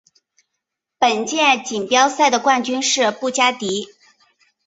[0.97, 3.87] 本届锦标赛的冠军是布加迪。